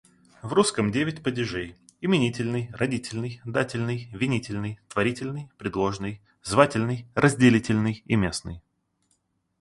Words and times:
В 0.41 0.53
русском 0.53 0.91
девять 0.91 1.21
падежей: 1.21 1.75
именительный, 1.99 2.69
родительный, 2.73 3.39
дательный, 3.45 4.09
винительный, 4.11 4.79
творительный, 4.89 5.51
предложный, 5.59 6.23
звательный, 6.41 7.05
разделительный 7.13 8.01
и 8.07 8.15
местный. 8.15 8.63